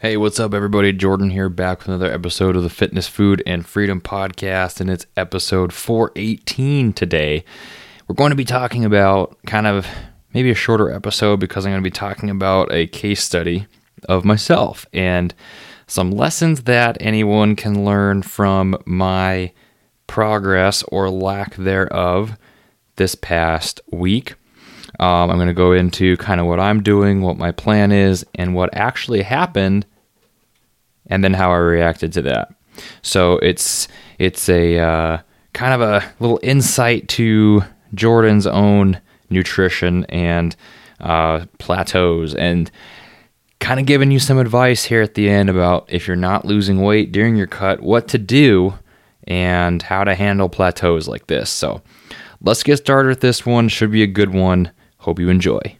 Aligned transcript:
Hey, 0.00 0.16
what's 0.16 0.38
up, 0.38 0.54
everybody? 0.54 0.92
Jordan 0.92 1.30
here, 1.30 1.48
back 1.48 1.80
with 1.80 1.88
another 1.88 2.12
episode 2.12 2.54
of 2.54 2.62
the 2.62 2.70
Fitness, 2.70 3.08
Food, 3.08 3.42
and 3.44 3.66
Freedom 3.66 4.00
Podcast, 4.00 4.80
and 4.80 4.88
it's 4.88 5.06
episode 5.16 5.72
418 5.72 6.92
today. 6.92 7.44
We're 8.06 8.14
going 8.14 8.30
to 8.30 8.36
be 8.36 8.44
talking 8.44 8.84
about 8.84 9.36
kind 9.44 9.66
of 9.66 9.88
maybe 10.32 10.52
a 10.52 10.54
shorter 10.54 10.88
episode 10.92 11.40
because 11.40 11.66
I'm 11.66 11.72
going 11.72 11.82
to 11.82 11.90
be 11.90 11.90
talking 11.90 12.30
about 12.30 12.72
a 12.72 12.86
case 12.86 13.24
study 13.24 13.66
of 14.08 14.24
myself 14.24 14.86
and 14.92 15.34
some 15.88 16.12
lessons 16.12 16.62
that 16.62 16.96
anyone 17.00 17.56
can 17.56 17.84
learn 17.84 18.22
from 18.22 18.80
my 18.86 19.50
progress 20.06 20.84
or 20.92 21.10
lack 21.10 21.56
thereof 21.56 22.38
this 22.94 23.16
past 23.16 23.80
week. 23.90 24.36
Um, 24.98 25.30
I'm 25.30 25.36
going 25.36 25.48
to 25.48 25.54
go 25.54 25.72
into 25.72 26.16
kind 26.16 26.40
of 26.40 26.46
what 26.46 26.58
I'm 26.58 26.82
doing, 26.82 27.22
what 27.22 27.38
my 27.38 27.52
plan 27.52 27.92
is, 27.92 28.26
and 28.34 28.54
what 28.54 28.70
actually 28.74 29.22
happened, 29.22 29.86
and 31.06 31.22
then 31.22 31.34
how 31.34 31.52
I 31.52 31.58
reacted 31.58 32.12
to 32.14 32.22
that. 32.22 32.52
So 33.02 33.38
it's 33.38 33.88
it's 34.18 34.48
a 34.48 34.78
uh, 34.78 35.18
kind 35.52 35.74
of 35.74 35.80
a 35.80 36.12
little 36.20 36.40
insight 36.42 37.08
to 37.10 37.62
Jordan's 37.94 38.46
own 38.46 39.00
nutrition 39.30 40.04
and 40.06 40.56
uh, 41.00 41.46
plateaus, 41.58 42.34
and 42.34 42.70
kind 43.60 43.80
of 43.80 43.86
giving 43.86 44.10
you 44.10 44.18
some 44.18 44.38
advice 44.38 44.84
here 44.84 45.02
at 45.02 45.14
the 45.14 45.28
end 45.28 45.48
about 45.48 45.86
if 45.88 46.06
you're 46.06 46.16
not 46.16 46.44
losing 46.44 46.82
weight 46.82 47.12
during 47.12 47.36
your 47.36 47.46
cut, 47.46 47.80
what 47.80 48.08
to 48.08 48.18
do, 48.18 48.74
and 49.24 49.82
how 49.82 50.02
to 50.04 50.14
handle 50.14 50.48
plateaus 50.48 51.06
like 51.06 51.26
this. 51.28 51.50
So 51.50 51.82
let's 52.40 52.62
get 52.62 52.78
started 52.78 53.08
with 53.10 53.20
this 53.20 53.46
one. 53.46 53.68
Should 53.68 53.92
be 53.92 54.02
a 54.02 54.08
good 54.08 54.34
one. 54.34 54.72
Hope 54.98 55.18
you 55.18 55.28
enjoy. 55.28 55.78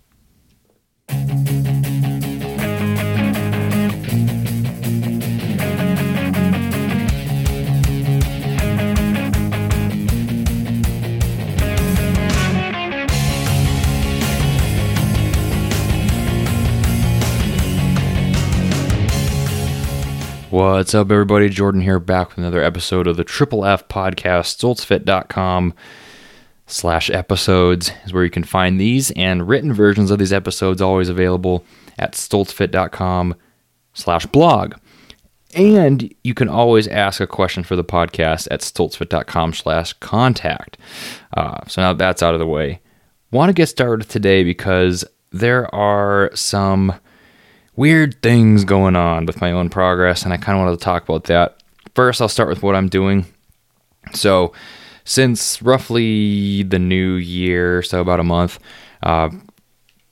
What's 20.51 20.95
up, 20.95 21.11
everybody? 21.11 21.49
Jordan 21.51 21.83
here, 21.83 22.01
back 22.01 22.31
with 22.31 22.39
another 22.39 22.63
episode 22.63 23.07
of 23.07 23.17
the 23.17 23.25
Triple 23.25 23.65
F 23.65 23.87
podcast, 23.89 24.57
stoltzfit.com 24.57 25.75
slash 26.69 27.11
episodes 27.11 27.91
is 28.05 28.13
where 28.13 28.25
you 28.25 28.31
can 28.31 28.45
find 28.45 28.81
these 28.81 29.11
and 29.13 29.49
written 29.49 29.73
versions 29.73 30.11
of 30.11 30.19
these 30.19 30.33
episodes 30.33 30.81
always 30.81 31.09
available 31.09 31.65
at 31.99 32.13
stoltzfit.com 32.13 33.35
slash 33.95 34.27
blog. 34.27 34.75
And 35.55 36.15
you 36.23 36.35
can 36.35 36.49
always 36.49 36.87
ask 36.87 37.21
a 37.21 37.27
question 37.27 37.65
for 37.65 37.75
the 37.75 37.85
podcast 37.85 38.47
at 38.51 38.61
stoltzfit.com 38.61 39.55
slash 39.55 39.95
contact. 39.95 40.77
Uh, 41.37 41.59
so 41.67 41.81
now 41.81 41.95
that's 41.95 42.23
out 42.23 42.35
of 42.35 42.41
the 42.41 42.47
way. 42.47 42.81
Want 43.31 43.49
to 43.49 43.55
get 43.55 43.69
started 43.69 44.09
today 44.09 44.45
because 44.45 45.05
there 45.33 45.75
are 45.75 46.31
some 46.35 46.95
weird 47.77 48.21
things 48.23 48.65
going 48.65 48.97
on 48.97 49.25
with 49.25 49.41
my 49.41 49.53
own 49.53 49.71
progress, 49.71 50.23
and 50.23 50.33
I 50.33 50.37
kind 50.37 50.59
of 50.59 50.65
wanted 50.65 50.79
to 50.79 50.85
talk 50.85 51.05
about 51.05 51.25
that. 51.25 51.63
First, 51.95 52.21
I'll 52.21 52.29
start 52.29 52.49
with 52.49 52.63
what 52.63 52.75
I'm 52.75 52.89
doing. 52.89 53.25
So, 54.13 54.53
since 55.09 55.63
roughly 55.63 56.65
the 56.65 56.79
new 56.79 57.15
year, 57.15 57.83
so 57.83 58.03
about 58.03 58.21
a 58.21 58.25
month, 58.25 58.59
uh, 59.03 59.31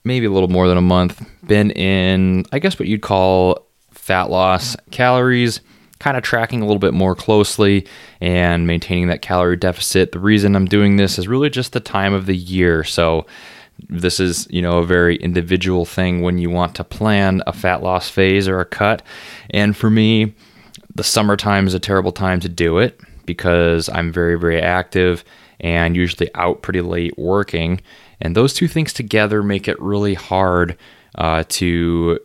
maybe 0.05 0.25
a 0.25 0.30
little 0.30 0.48
more 0.48 0.69
than 0.69 0.78
a 0.78 0.83
month, 0.83 1.22
been 1.47 1.70
in, 1.72 2.47
I 2.50 2.58
guess, 2.58 2.78
what 2.78 2.89
you'd 2.89 3.02
call 3.02 3.67
fat 3.91 4.30
loss 4.30 4.74
calories, 4.92 5.61
kind 5.98 6.17
of 6.17 6.22
tracking 6.22 6.62
a 6.62 6.64
little 6.64 6.78
bit 6.78 6.94
more 6.94 7.14
closely 7.14 7.86
and 8.22 8.67
maintaining 8.67 9.08
that 9.08 9.20
calorie 9.20 9.58
deficit. 9.58 10.12
The 10.12 10.19
reason 10.19 10.56
I'm 10.56 10.64
doing 10.64 10.97
this 10.97 11.19
is 11.19 11.28
really 11.28 11.51
just 11.51 11.74
the 11.74 11.80
time 11.80 12.14
of 12.14 12.24
the 12.24 12.36
year. 12.36 12.83
So, 12.83 13.27
this 13.90 14.18
is 14.18 14.48
you 14.48 14.63
know 14.63 14.78
a 14.78 14.86
very 14.86 15.17
individual 15.17 15.84
thing 15.84 16.23
when 16.23 16.39
you 16.39 16.48
want 16.48 16.74
to 16.77 16.84
plan 16.84 17.42
a 17.46 17.52
fat 17.52 17.83
loss 17.83 18.08
phase 18.08 18.48
or 18.48 18.58
a 18.58 18.64
cut 18.64 19.02
and 19.51 19.77
for 19.77 19.90
me 19.90 20.34
the 20.95 21.05
summertime 21.05 21.67
is 21.67 21.74
a 21.74 21.78
terrible 21.78 22.11
time 22.11 22.40
to 22.40 22.48
do 22.48 22.78
it 22.78 22.98
because 23.27 23.89
i'm 23.91 24.13
very 24.13 24.39
very 24.39 24.61
active 24.61 25.25
and 25.61 25.97
usually 25.97 26.31
out 26.35 26.63
pretty 26.63 26.81
late 26.81 27.17
working 27.19 27.81
and 28.20 28.35
those 28.35 28.55
two 28.55 28.69
things 28.69 28.92
together 28.92 29.42
make 29.42 29.69
it 29.69 29.81
really 29.81 30.14
hard 30.14 30.77
uh, 31.17 31.45
to 31.48 32.19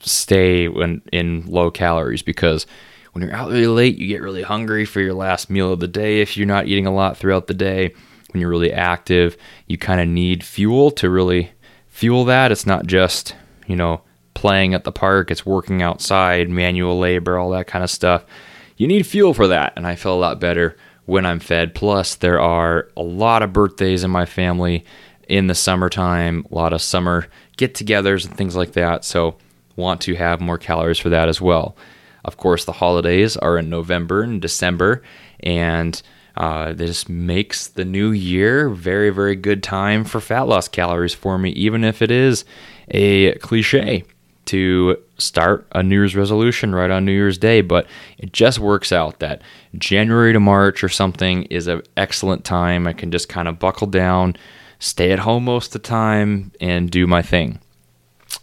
stay 0.00 0.68
when 0.68 1.00
in 1.12 1.44
low 1.46 1.70
calories 1.70 2.22
because 2.22 2.66
when 3.12 3.22
you're 3.22 3.34
out 3.34 3.50
really 3.50 3.66
late 3.66 3.98
you 3.98 4.08
get 4.08 4.22
really 4.22 4.42
hungry 4.42 4.84
for 4.84 5.00
your 5.00 5.14
last 5.14 5.50
meal 5.50 5.72
of 5.72 5.80
the 5.80 5.88
day 5.88 6.20
if 6.20 6.36
you're 6.36 6.46
not 6.46 6.66
eating 6.66 6.86
a 6.86 6.94
lot 6.94 7.16
throughout 7.16 7.46
the 7.46 7.54
day 7.54 7.92
when 8.36 8.42
you're 8.42 8.50
really 8.50 8.72
active, 8.72 9.34
you 9.66 9.78
kind 9.78 9.98
of 9.98 10.06
need 10.06 10.44
fuel 10.44 10.90
to 10.90 11.08
really 11.08 11.52
fuel 11.88 12.26
that. 12.26 12.52
It's 12.52 12.66
not 12.66 12.86
just, 12.86 13.34
you 13.66 13.76
know, 13.76 14.02
playing 14.34 14.74
at 14.74 14.84
the 14.84 14.92
park, 14.92 15.30
it's 15.30 15.46
working 15.46 15.80
outside, 15.80 16.50
manual 16.50 16.98
labor, 16.98 17.38
all 17.38 17.48
that 17.52 17.66
kind 17.66 17.82
of 17.82 17.88
stuff. 17.88 18.26
You 18.76 18.86
need 18.86 19.06
fuel 19.06 19.34
for 19.34 19.46
that. 19.48 19.72
And 19.76 19.86
I 19.86 19.94
feel 19.94 20.14
a 20.14 20.16
lot 20.16 20.40
better 20.40 20.76
when 21.06 21.24
I'm 21.24 21.40
fed. 21.40 21.74
Plus, 21.74 22.14
there 22.14 22.40
are 22.40 22.88
a 22.96 23.02
lot 23.02 23.42
of 23.42 23.52
birthdays 23.52 24.04
in 24.04 24.10
my 24.10 24.26
family 24.26 24.84
in 25.28 25.46
the 25.46 25.54
summertime, 25.54 26.46
a 26.50 26.54
lot 26.54 26.72
of 26.72 26.80
summer 26.80 27.26
get 27.56 27.74
togethers 27.74 28.26
and 28.26 28.36
things 28.36 28.54
like 28.54 28.72
that. 28.72 29.04
So, 29.04 29.36
want 29.76 30.00
to 30.02 30.14
have 30.14 30.40
more 30.40 30.58
calories 30.58 30.98
for 30.98 31.10
that 31.10 31.28
as 31.28 31.40
well. 31.40 31.76
Of 32.24 32.36
course, 32.36 32.64
the 32.64 32.72
holidays 32.72 33.36
are 33.36 33.58
in 33.58 33.68
November 33.68 34.22
and 34.22 34.40
December, 34.40 35.02
and 35.40 36.00
uh, 36.36 36.72
this 36.72 37.08
makes 37.08 37.68
the 37.68 37.84
new 37.84 38.10
year 38.10 38.68
very, 38.68 39.10
very 39.10 39.36
good 39.36 39.62
time 39.62 40.04
for 40.04 40.20
fat 40.20 40.48
loss 40.48 40.66
calories 40.66 41.14
for 41.14 41.38
me, 41.38 41.50
even 41.50 41.84
if 41.84 42.02
it 42.02 42.10
is 42.10 42.44
a 42.88 43.34
cliche 43.34 44.04
to 44.46 44.96
start 45.18 45.66
a 45.72 45.82
New 45.82 45.96
Year's 45.96 46.16
resolution 46.16 46.74
right 46.74 46.90
on 46.90 47.04
New 47.04 47.12
Year's 47.12 47.38
Day. 47.38 47.60
But 47.60 47.86
it 48.18 48.32
just 48.32 48.58
works 48.58 48.92
out 48.92 49.20
that 49.20 49.42
January 49.76 50.32
to 50.32 50.40
March 50.40 50.82
or 50.82 50.88
something 50.88 51.44
is 51.44 51.66
an 51.66 51.82
excellent 51.96 52.44
time. 52.44 52.86
I 52.86 52.92
can 52.92 53.10
just 53.10 53.28
kind 53.28 53.48
of 53.48 53.58
buckle 53.58 53.86
down, 53.86 54.36
stay 54.78 55.12
at 55.12 55.20
home 55.20 55.44
most 55.44 55.74
of 55.74 55.82
the 55.82 55.88
time, 55.88 56.52
and 56.60 56.90
do 56.90 57.06
my 57.06 57.22
thing. 57.22 57.60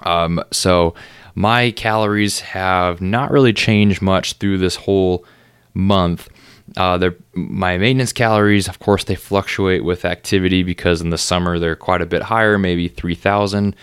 Um, 0.01 0.43
so 0.51 0.95
my 1.35 1.71
calories 1.71 2.41
have 2.41 3.01
not 3.01 3.31
really 3.31 3.53
changed 3.53 4.01
much 4.01 4.33
through 4.33 4.59
this 4.59 4.75
whole 4.75 5.25
month. 5.73 6.29
Uh, 6.77 7.09
my 7.33 7.77
maintenance 7.77 8.13
calories, 8.13 8.67
of 8.67 8.79
course, 8.79 9.03
they 9.03 9.15
fluctuate 9.15 9.83
with 9.83 10.05
activity 10.05 10.63
because 10.63 11.01
in 11.01 11.09
the 11.09 11.17
summer 11.17 11.59
they're 11.59 11.75
quite 11.75 12.01
a 12.01 12.05
bit 12.05 12.23
higher, 12.23 12.57
maybe 12.57 12.87
3,000. 12.87 13.75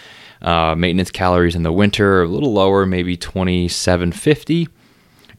Uh, 0.43 0.75
maintenance 0.75 1.11
calories 1.11 1.55
in 1.55 1.63
the 1.63 1.73
winter 1.73 2.23
a 2.23 2.29
little 2.29 2.53
lower, 2.53 2.87
maybe 2.87 3.17
2,750, 3.17 4.69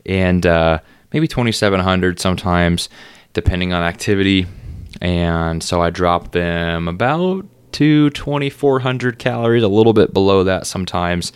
and 0.06 0.46
uh, 0.46 0.80
maybe 1.12 1.28
2,700 1.28 2.20
sometimes, 2.20 2.90
depending 3.34 3.74
on 3.74 3.84
activity. 3.84 4.46
And 5.02 5.64
so 5.64 5.82
I 5.82 5.90
drop 5.90 6.32
them 6.32 6.88
about 6.88 7.46
to 7.74 8.10
2,400 8.12 9.18
calories, 9.18 9.64
a 9.64 9.68
little 9.68 9.94
bit 9.94 10.14
below 10.14 10.44
that 10.44 10.68
sometimes, 10.68 11.32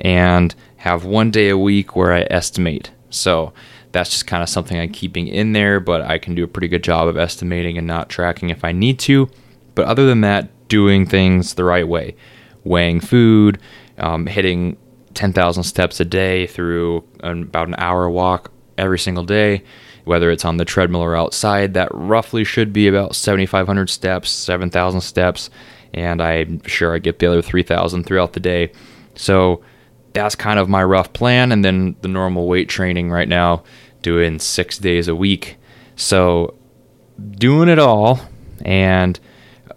and 0.00 0.54
have 0.76 1.04
one 1.04 1.30
day 1.30 1.50
a 1.50 1.58
week 1.58 1.94
where 1.96 2.12
I 2.12 2.26
estimate. 2.30 2.90
So 3.10 3.52
that's 3.92 4.10
just 4.10 4.26
kind 4.26 4.42
of 4.42 4.48
something 4.48 4.78
I'm 4.78 4.92
keeping 4.92 5.26
in 5.26 5.52
there, 5.52 5.80
but 5.80 6.02
I 6.02 6.18
can 6.18 6.34
do 6.34 6.44
a 6.44 6.48
pretty 6.48 6.68
good 6.68 6.84
job 6.84 7.08
of 7.08 7.16
estimating 7.16 7.76
and 7.76 7.86
not 7.86 8.08
tracking 8.08 8.50
if 8.50 8.64
I 8.64 8.72
need 8.72 8.98
to. 9.00 9.28
But 9.74 9.86
other 9.86 10.06
than 10.06 10.20
that, 10.22 10.48
doing 10.68 11.06
things 11.06 11.54
the 11.54 11.64
right 11.64 11.86
way, 11.86 12.14
weighing 12.64 13.00
food, 13.00 13.58
um, 13.98 14.26
hitting 14.26 14.76
10,000 15.14 15.62
steps 15.62 16.00
a 16.00 16.04
day 16.04 16.46
through 16.46 17.04
an, 17.20 17.42
about 17.42 17.68
an 17.68 17.74
hour 17.78 18.08
walk 18.08 18.52
every 18.78 18.98
single 18.98 19.24
day, 19.24 19.62
whether 20.04 20.30
it's 20.30 20.44
on 20.44 20.56
the 20.56 20.64
treadmill 20.64 21.02
or 21.02 21.16
outside, 21.16 21.74
that 21.74 21.88
roughly 21.92 22.44
should 22.44 22.72
be 22.72 22.88
about 22.88 23.14
7,500 23.14 23.90
steps, 23.90 24.30
7,000 24.30 25.00
steps, 25.00 25.50
and 25.92 26.22
I'm 26.22 26.62
sure 26.66 26.94
I 26.94 26.98
get 26.98 27.18
the 27.18 27.26
other 27.26 27.42
3,000 27.42 28.04
throughout 28.04 28.32
the 28.32 28.40
day. 28.40 28.72
So 29.14 29.62
that's 30.12 30.34
kind 30.34 30.58
of 30.58 30.68
my 30.68 30.82
rough 30.82 31.12
plan. 31.12 31.52
And 31.52 31.64
then 31.64 31.96
the 32.00 32.08
normal 32.08 32.48
weight 32.48 32.68
training 32.68 33.10
right 33.10 33.28
now, 33.28 33.64
doing 34.02 34.38
six 34.38 34.78
days 34.78 35.08
a 35.08 35.14
week. 35.14 35.56
So 35.96 36.54
doing 37.32 37.68
it 37.68 37.78
all 37.78 38.20
and 38.64 39.18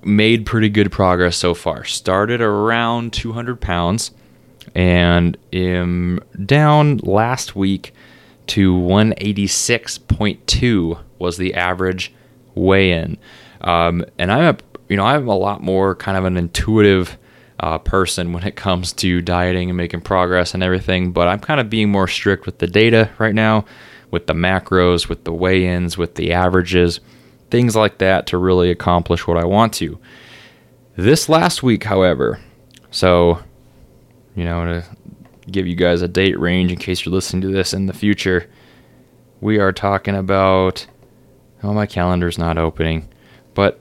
made 0.03 0.45
pretty 0.45 0.69
good 0.69 0.91
progress 0.91 1.37
so 1.37 1.53
far. 1.53 1.83
Started 1.83 2.41
around 2.41 3.13
200 3.13 3.61
pounds 3.61 4.11
and 4.75 5.37
am 5.51 6.19
down 6.45 6.97
last 6.97 7.55
week 7.55 7.93
to 8.47 8.73
186.2 8.73 10.99
was 11.19 11.37
the 11.37 11.53
average 11.53 12.11
weigh 12.55 12.91
in. 12.91 13.17
Um, 13.61 14.03
and 14.17 14.31
I'm 14.31 14.55
a, 14.55 14.57
you 14.89 14.97
know, 14.97 15.05
I'm 15.05 15.27
a 15.27 15.37
lot 15.37 15.61
more 15.61 15.95
kind 15.95 16.17
of 16.17 16.25
an 16.25 16.37
intuitive 16.37 17.17
uh, 17.59 17.77
person 17.77 18.33
when 18.33 18.43
it 18.43 18.55
comes 18.55 18.91
to 18.93 19.21
dieting 19.21 19.69
and 19.69 19.77
making 19.77 20.01
progress 20.01 20.53
and 20.53 20.61
everything, 20.61 21.11
but 21.11 21.27
I'm 21.27 21.39
kind 21.39 21.61
of 21.61 21.69
being 21.69 21.89
more 21.89 22.07
strict 22.07 22.45
with 22.45 22.59
the 22.59 22.67
data 22.67 23.09
right 23.19 23.33
now, 23.33 23.65
with 24.11 24.27
the 24.27 24.33
macros, 24.33 25.07
with 25.07 25.23
the 25.23 25.31
weigh 25.31 25.67
ins, 25.67 25.97
with 25.97 26.15
the 26.15 26.33
averages, 26.33 26.99
things 27.53 27.75
like 27.75 27.99
that 27.99 28.25
to 28.25 28.35
really 28.35 28.71
accomplish 28.71 29.27
what 29.27 29.37
I 29.37 29.45
want 29.45 29.73
to. 29.73 29.99
This 30.95 31.29
last 31.29 31.61
week, 31.61 31.83
however, 31.83 32.39
so, 32.89 33.43
you 34.35 34.43
know, 34.43 34.65
to 34.65 34.83
give 35.51 35.67
you 35.67 35.75
guys 35.75 36.01
a 36.01 36.07
date 36.07 36.39
range 36.39 36.71
in 36.71 36.79
case 36.79 37.05
you're 37.05 37.13
listening 37.13 37.43
to 37.43 37.49
this 37.49 37.71
in 37.71 37.85
the 37.85 37.93
future, 37.93 38.49
we 39.39 39.59
are 39.59 39.71
talking 39.71 40.15
about. 40.15 40.87
Oh, 41.61 41.73
my 41.73 41.85
calendar's 41.85 42.39
not 42.39 42.57
opening. 42.57 43.07
But 43.53 43.79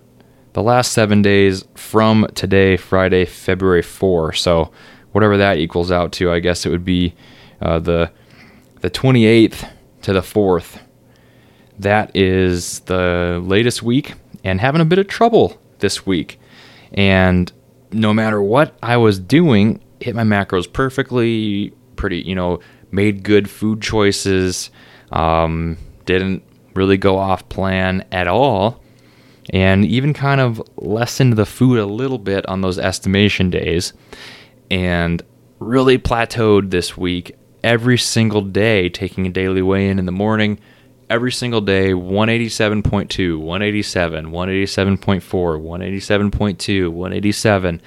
the 0.53 0.63
last 0.63 0.93
seven 0.93 1.23
days 1.23 1.65
from 1.75 2.27
today, 2.35 2.77
Friday, 2.77 3.25
February 3.25 3.81
4. 3.81 4.35
So 4.35 4.71
whatever 5.13 5.39
that 5.39 5.57
equals 5.57 5.91
out 5.91 6.13
to, 6.13 6.31
I 6.31 6.41
guess 6.41 6.67
it 6.67 6.69
would 6.69 6.85
be 6.85 7.15
uh, 7.63 7.79
the 7.79 8.13
the 8.83 8.91
28th 8.91 9.67
to 10.03 10.13
the 10.13 10.21
4th. 10.21 10.79
That 11.83 12.17
is 12.17 12.81
the 12.81 13.41
latest 13.45 13.83
week, 13.83 14.15
and 14.45 14.61
having 14.61 14.81
a 14.81 14.85
bit 14.85 14.99
of 14.99 15.09
trouble 15.09 15.61
this 15.81 16.07
week. 16.07 16.39
And 16.93 17.53
no 17.91 18.15
matter 18.15 18.41
what 18.41 18.77
I 18.83 18.97
was 18.97 19.19
doing, 19.19 19.81
hit 20.01 20.15
my 20.15 20.25
macros 20.25 20.73
perfectly. 20.73 21.73
Pretty, 21.97 22.21
you 22.23 22.35
know, 22.35 22.61
made 22.91 23.23
good 23.23 23.51
food 23.51 23.83
choices. 23.83 24.71
Um, 25.11 25.77
didn't 26.05 26.43
really 26.75 26.97
go 26.97 27.19
off 27.19 27.49
plan 27.49 28.05
at 28.13 28.27
all 28.27 28.83
and 29.51 29.85
even 29.85 30.15
kind 30.15 30.41
of 30.41 30.63
lessened 30.77 31.35
the 31.35 31.47
food 31.47 31.79
a 31.79 31.87
little 31.87 32.19
bit 32.19 32.47
on 32.49 32.61
those 32.61 32.79
estimation 32.79 33.51
days 33.51 33.93
and 34.71 35.23
really 35.59 35.99
plateaued 35.99 36.71
this 36.71 36.97
week 36.97 37.37
every 37.63 37.99
single 37.99 38.41
day 38.41 38.89
taking 38.89 39.27
a 39.27 39.31
daily 39.31 39.63
weigh 39.63 39.89
in 39.89 39.99
in 39.99 40.07
the 40.07 40.13
morning 40.13 40.59
every 41.13 41.33
single 41.33 41.61
day 41.61 41.91
187.2 41.91 43.39
187 43.39 44.27
187.4 44.27 45.23
187.2 45.23 46.89
187 46.89 47.83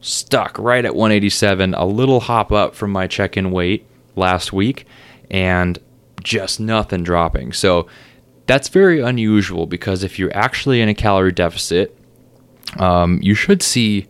stuck 0.00 0.58
right 0.58 0.84
at 0.84 0.94
187 0.94 1.74
a 1.74 1.84
little 1.84 2.20
hop 2.20 2.52
up 2.52 2.74
from 2.74 2.90
my 2.90 3.06
check-in 3.06 3.50
weight 3.50 3.86
last 4.16 4.52
week 4.52 4.86
and 5.30 5.78
just 6.22 6.60
nothing 6.60 7.02
dropping 7.02 7.52
so 7.52 7.88
that's 8.50 8.66
very 8.66 9.00
unusual 9.00 9.66
because 9.66 10.02
if 10.02 10.18
you're 10.18 10.36
actually 10.36 10.80
in 10.80 10.88
a 10.88 10.94
calorie 10.94 11.30
deficit, 11.30 11.96
um, 12.78 13.20
you 13.22 13.32
should 13.32 13.62
see 13.62 14.08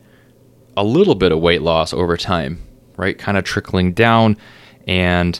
a 0.79 0.83
little 0.83 1.15
bit 1.15 1.31
of 1.31 1.41
weight 1.41 1.61
loss 1.61 1.93
over 1.93 2.17
time, 2.17 2.63
right? 2.97 3.19
Kind 3.19 3.37
of 3.37 3.45
trickling 3.45 3.93
down. 3.93 4.39
And 4.87 5.39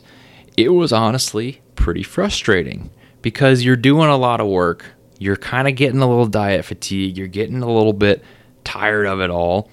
it 0.59 0.75
was 0.75 0.93
honestly 0.93 1.63
pretty 1.77 2.03
frustrating 2.03 2.91
because 3.23 3.65
you're 3.65 3.77
doing 3.77 4.09
a 4.09 4.17
lot 4.17 4.41
of 4.41 4.49
work. 4.49 4.85
You're 5.19 5.37
kind 5.37 5.69
of 5.69 5.75
getting 5.75 6.01
a 6.01 6.09
little 6.09 6.27
diet 6.27 6.65
fatigue. 6.65 7.17
You're 7.17 7.27
getting 7.27 7.63
a 7.63 7.71
little 7.71 7.93
bit 7.93 8.25
tired 8.65 9.07
of 9.07 9.21
it 9.21 9.31
all. 9.31 9.71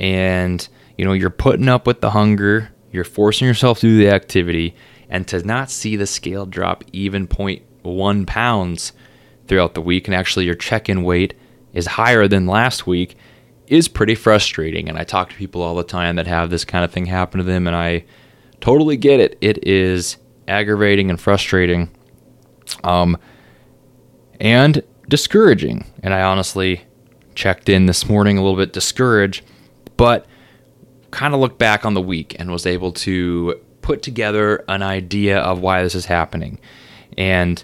And, 0.00 0.66
you 0.96 1.04
know, 1.04 1.12
you're 1.12 1.30
putting 1.30 1.68
up 1.68 1.86
with 1.86 2.00
the 2.00 2.10
hunger. 2.10 2.70
You're 2.92 3.04
forcing 3.04 3.46
yourself 3.46 3.80
to 3.80 3.88
do 3.88 3.98
the 3.98 4.10
activity. 4.10 4.74
And 5.08 5.28
to 5.28 5.42
not 5.42 5.70
see 5.70 5.96
the 5.96 6.06
scale 6.06 6.46
drop 6.46 6.84
even 6.92 7.26
point 7.26 7.62
one 7.82 8.26
pounds 8.26 8.92
throughout 9.46 9.74
the 9.74 9.82
week, 9.82 10.08
and 10.08 10.14
actually 10.14 10.44
your 10.44 10.56
check 10.56 10.88
in 10.88 11.04
weight 11.04 11.34
is 11.72 11.86
higher 11.86 12.26
than 12.26 12.46
last 12.46 12.86
week, 12.86 13.16
is 13.68 13.86
pretty 13.86 14.14
frustrating. 14.14 14.88
And 14.88 14.98
I 14.98 15.04
talk 15.04 15.30
to 15.30 15.36
people 15.36 15.62
all 15.62 15.76
the 15.76 15.84
time 15.84 16.16
that 16.16 16.26
have 16.26 16.50
this 16.50 16.64
kind 16.64 16.84
of 16.84 16.90
thing 16.90 17.06
happen 17.06 17.38
to 17.38 17.44
them, 17.44 17.66
and 17.66 17.76
I 17.76 18.04
totally 18.60 18.96
get 18.96 19.20
it. 19.20 19.38
It 19.40 19.66
is 19.66 20.16
aggravating 20.48 21.10
and 21.10 21.20
frustrating, 21.20 21.90
um, 22.84 23.16
and 24.40 24.82
discouraging. 25.08 25.86
And 26.02 26.12
I 26.12 26.22
honestly 26.22 26.82
checked 27.34 27.68
in 27.68 27.86
this 27.86 28.08
morning 28.08 28.38
a 28.38 28.42
little 28.42 28.56
bit 28.56 28.72
discouraged, 28.72 29.44
but 29.96 30.26
kind 31.10 31.34
of 31.34 31.40
looked 31.40 31.58
back 31.58 31.84
on 31.84 31.94
the 31.94 32.00
week 32.00 32.36
and 32.38 32.50
was 32.50 32.66
able 32.66 32.92
to 32.92 33.60
put 33.82 34.02
together 34.02 34.64
an 34.68 34.82
idea 34.82 35.38
of 35.38 35.60
why 35.60 35.82
this 35.82 35.94
is 35.94 36.06
happening. 36.06 36.58
And 37.16 37.62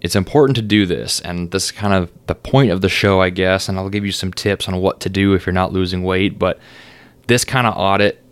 it's 0.00 0.14
important 0.14 0.56
to 0.56 0.62
do 0.62 0.84
this. 0.84 1.20
And 1.20 1.50
this 1.50 1.64
is 1.64 1.72
kind 1.72 1.94
of 1.94 2.12
the 2.26 2.34
point 2.34 2.70
of 2.70 2.82
the 2.82 2.88
show, 2.88 3.22
I 3.22 3.30
guess. 3.30 3.68
And 3.68 3.78
I'll 3.78 3.88
give 3.88 4.04
you 4.04 4.12
some 4.12 4.32
tips 4.32 4.68
on 4.68 4.76
what 4.76 5.00
to 5.00 5.08
do 5.08 5.32
if 5.32 5.46
you're 5.46 5.54
not 5.54 5.72
losing 5.72 6.04
weight. 6.04 6.38
But 6.38 6.58
this 7.26 7.44
kind 7.44 7.66
of 7.66 7.74
audit 7.74 8.22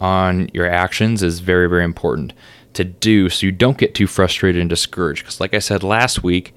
on 0.00 0.48
your 0.54 0.70
actions 0.70 1.22
is 1.22 1.40
very, 1.40 1.68
very 1.68 1.84
important 1.84 2.32
to 2.76 2.84
do 2.84 3.28
so 3.28 3.46
you 3.46 3.52
don't 3.52 3.78
get 3.78 3.94
too 3.94 4.06
frustrated 4.06 4.60
and 4.60 4.70
discouraged. 4.70 5.22
Because, 5.22 5.40
like 5.40 5.54
I 5.54 5.58
said 5.58 5.82
last 5.82 6.22
week, 6.22 6.54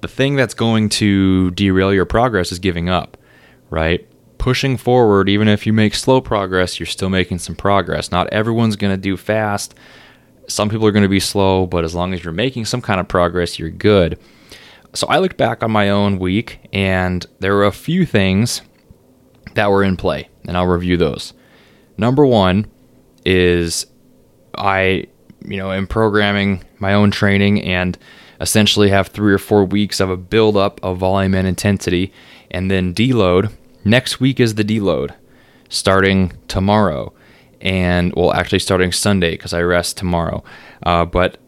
the 0.00 0.08
thing 0.08 0.36
that's 0.36 0.54
going 0.54 0.88
to 0.90 1.50
derail 1.52 1.92
your 1.92 2.04
progress 2.06 2.50
is 2.52 2.58
giving 2.58 2.88
up, 2.88 3.16
right? 3.70 4.08
Pushing 4.38 4.76
forward, 4.76 5.28
even 5.28 5.48
if 5.48 5.66
you 5.66 5.72
make 5.72 5.94
slow 5.94 6.20
progress, 6.20 6.78
you're 6.78 6.86
still 6.86 7.10
making 7.10 7.38
some 7.38 7.56
progress. 7.56 8.10
Not 8.10 8.32
everyone's 8.32 8.76
going 8.76 8.92
to 8.92 9.00
do 9.00 9.16
fast 9.16 9.74
some 10.48 10.70
people 10.70 10.86
are 10.86 10.92
going 10.92 11.02
to 11.04 11.08
be 11.08 11.20
slow, 11.20 11.66
but 11.66 11.84
as 11.84 11.94
long 11.94 12.14
as 12.14 12.24
you're 12.24 12.32
making 12.32 12.64
some 12.64 12.80
kind 12.80 12.98
of 12.98 13.06
progress, 13.06 13.58
you're 13.58 13.70
good. 13.70 14.18
So 14.94 15.06
I 15.06 15.18
looked 15.18 15.36
back 15.36 15.62
on 15.62 15.70
my 15.70 15.90
own 15.90 16.18
week, 16.18 16.58
and 16.72 17.24
there 17.38 17.54
were 17.54 17.66
a 17.66 17.72
few 17.72 18.06
things 18.06 18.62
that 19.54 19.70
were 19.70 19.84
in 19.84 19.96
play, 19.96 20.28
and 20.46 20.56
I'll 20.56 20.66
review 20.66 20.96
those. 20.96 21.34
Number 21.98 22.24
one 22.24 22.70
is 23.24 23.86
I, 24.56 25.06
you 25.44 25.56
know, 25.56 25.72
am 25.72 25.86
programming 25.86 26.64
my 26.78 26.94
own 26.94 27.10
training 27.10 27.62
and 27.62 27.98
essentially 28.40 28.88
have 28.90 29.08
three 29.08 29.32
or 29.32 29.38
four 29.38 29.64
weeks 29.64 30.00
of 30.00 30.10
a 30.10 30.16
buildup 30.16 30.80
of 30.82 30.98
volume 30.98 31.34
and 31.34 31.46
intensity, 31.46 32.12
and 32.50 32.70
then 32.70 32.94
deload. 32.94 33.52
Next 33.84 34.20
week 34.20 34.40
is 34.40 34.54
the 34.54 34.64
deload 34.64 35.14
starting 35.68 36.32
tomorrow 36.48 37.12
and 37.60 38.12
well, 38.14 38.32
actually 38.32 38.60
starting 38.60 38.92
Sunday 38.92 39.32
because 39.32 39.52
I 39.52 39.62
rest 39.62 39.96
tomorrow. 39.96 40.44
Uh, 40.82 41.04
but 41.04 41.38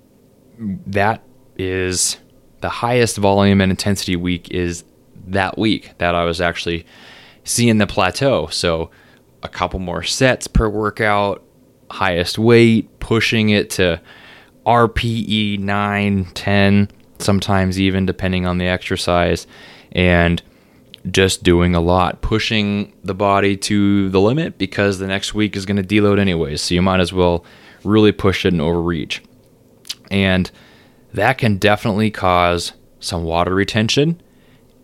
that 0.59 1.23
is 1.57 2.19
the 2.61 2.69
highest 2.69 3.17
volume 3.17 3.61
and 3.61 3.71
intensity 3.71 4.17
week 4.17 4.51
is 4.51 4.85
that 5.27 5.57
week 5.59 5.93
that 5.99 6.15
I 6.15 6.25
was 6.25 6.41
actually 6.41 6.85
seeing 7.45 7.79
the 7.79 7.87
plateau. 7.87 8.49
So 8.49 8.91
a 9.43 9.49
couple 9.49 9.79
more 9.79 10.03
sets 10.03 10.47
per 10.47 10.69
workout, 10.69 11.43
highest 11.91 12.39
weight, 12.39 13.01
pushing 13.01 13.51
it 13.51 13.71
to 13.71 14.01
RPE 14.67 15.59
9, 15.59 16.25
10, 16.35 16.91
sometimes 17.19 17.81
even 17.81 18.07
depending 18.07 18.47
on 18.47 18.59
the 18.59 18.67
exercise. 18.67 19.47
And 19.93 20.43
just 21.11 21.43
doing 21.43 21.75
a 21.75 21.81
lot, 21.81 22.21
pushing 22.21 22.93
the 23.03 23.15
body 23.15 23.57
to 23.57 24.11
the 24.11 24.21
limit 24.21 24.59
because 24.59 24.99
the 24.99 25.07
next 25.07 25.35
week 25.35 25.57
is 25.57 25.65
going 25.65 25.83
to 25.83 25.83
deload 25.83 26.19
anyways. 26.19 26.61
So 26.61 26.75
you 26.75 26.83
might 26.83 27.01
as 27.01 27.13
well 27.13 27.45
really 27.85 28.13
push 28.13 28.45
it 28.45 28.53
and 28.53 28.61
overreach. 28.61 29.23
And 30.11 30.51
that 31.15 31.39
can 31.39 31.57
definitely 31.57 32.11
cause 32.11 32.73
some 32.99 33.25
water 33.25 33.55
retention. 33.55 34.21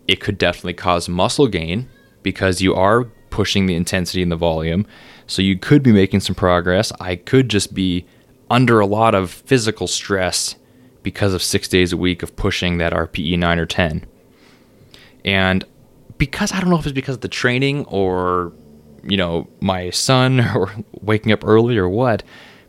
It 0.07 0.19
could 0.19 0.37
definitely 0.37 0.73
cause 0.73 1.07
muscle 1.07 1.47
gain 1.47 1.89
because 2.23 2.61
you 2.61 2.73
are 2.73 3.03
pushing 3.29 3.67
the 3.67 3.75
intensity 3.75 4.23
and 4.23 4.31
the 4.31 4.37
volume. 4.37 4.87
So 5.27 5.41
you 5.41 5.57
could 5.57 5.83
be 5.83 5.91
making 5.91 6.21
some 6.21 6.35
progress. 6.35 6.91
I 6.99 7.15
could 7.15 7.49
just 7.49 7.73
be 7.73 8.05
under 8.49 8.79
a 8.79 8.85
lot 8.85 9.13
of 9.13 9.29
physical 9.29 9.87
stress 9.87 10.55
because 11.03 11.33
of 11.33 11.43
six 11.43 11.67
days 11.67 11.93
a 11.93 11.97
week 11.97 12.23
of 12.23 12.35
pushing 12.35 12.77
that 12.77 12.93
RPE 12.93 13.37
9 13.37 13.59
or 13.59 13.65
10. 13.65 14.05
And 15.25 15.65
because 16.17 16.51
I 16.51 16.59
don't 16.59 16.69
know 16.69 16.79
if 16.79 16.85
it's 16.85 16.93
because 16.93 17.15
of 17.15 17.21
the 17.21 17.27
training 17.27 17.85
or 17.85 18.53
you 19.07 19.17
know 19.17 19.47
my 19.61 19.89
son 19.89 20.39
or 20.55 20.71
waking 21.01 21.31
up 21.31 21.43
early 21.45 21.77
or 21.77 21.89
what. 21.89 22.23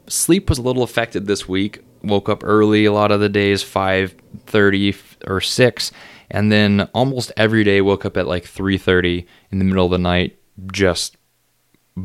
Sleep 0.06 0.48
was 0.48 0.58
a 0.58 0.62
little 0.62 0.82
affected 0.82 1.26
this 1.26 1.46
week. 1.46 1.84
Woke 2.02 2.28
up 2.28 2.42
early 2.42 2.86
a 2.86 2.92
lot 2.92 3.10
of 3.10 3.20
the 3.20 3.28
days, 3.28 3.62
five 3.62 4.14
thirty 4.46 4.94
or 5.26 5.40
six, 5.40 5.90
and 6.30 6.50
then 6.50 6.88
almost 6.94 7.32
every 7.36 7.64
day 7.64 7.80
woke 7.80 8.06
up 8.06 8.16
at 8.16 8.26
like 8.26 8.44
three 8.44 8.78
thirty 8.78 9.26
in 9.50 9.58
the 9.58 9.64
middle 9.64 9.84
of 9.84 9.90
the 9.90 9.98
night. 9.98 10.38
Just 10.72 11.17